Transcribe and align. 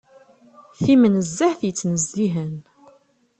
Timnezzeht 0.83 1.59
yettnezzihen. 1.65 2.53